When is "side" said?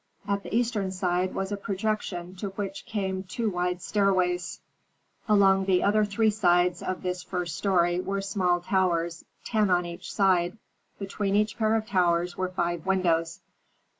0.89-1.35, 10.11-10.57